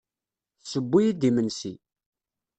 Tesseww-iyi-d 0.59 1.21
imensi. 1.29 1.73